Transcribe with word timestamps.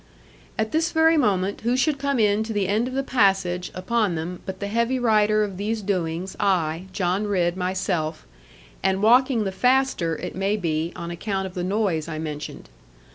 At 0.57 0.71
this 0.71 0.91
very 0.91 1.15
moment, 1.15 1.61
who 1.61 1.77
should 1.77 1.99
come 1.99 2.17
into 2.17 2.53
the 2.53 2.67
end 2.67 2.87
of 2.87 2.95
the 2.95 3.03
passage 3.03 3.69
upon 3.75 4.15
them 4.15 4.41
but 4.47 4.59
the 4.59 4.65
heavy 4.65 4.97
writer 4.97 5.43
of 5.43 5.57
these 5.57 5.83
doings 5.83 6.35
I, 6.39 6.85
John 6.91 7.27
Ridd 7.27 7.55
myself, 7.55 8.25
and 8.81 9.03
walking 9.03 9.43
the 9.43 9.51
faster, 9.51 10.15
it 10.17 10.35
may 10.35 10.57
be, 10.57 10.91
on 10.95 11.11
account 11.11 11.45
of 11.45 11.53
the 11.53 11.63
noise 11.63 12.07
I 12.07 12.17
mentioned. 12.17 12.67